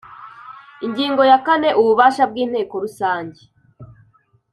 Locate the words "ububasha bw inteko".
1.79-2.75